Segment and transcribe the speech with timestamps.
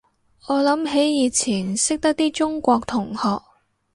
[0.47, 3.19] 我諗起以前識得啲中國同學